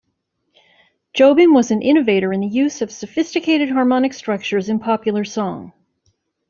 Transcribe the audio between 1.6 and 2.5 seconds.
an innovator in the